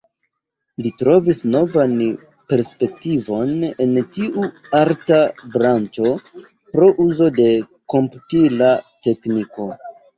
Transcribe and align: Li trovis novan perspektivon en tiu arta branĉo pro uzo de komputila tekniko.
Li 0.85 0.91
trovis 1.01 1.41
novan 1.55 1.93
perspektivon 2.53 3.53
en 3.87 3.95
tiu 4.17 4.49
arta 4.81 5.23
branĉo 5.55 6.19
pro 6.75 6.93
uzo 7.09 7.33
de 7.41 7.51
komputila 7.97 8.77
tekniko. 9.09 9.75